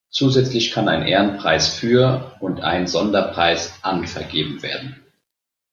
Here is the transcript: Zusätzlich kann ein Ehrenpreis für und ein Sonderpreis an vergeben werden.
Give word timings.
Zusätzlich 0.09 0.71
kann 0.71 0.89
ein 0.89 1.05
Ehrenpreis 1.05 1.67
für 1.75 2.35
und 2.39 2.59
ein 2.61 2.87
Sonderpreis 2.87 3.75
an 3.83 4.07
vergeben 4.07 4.63
werden. 4.63 4.99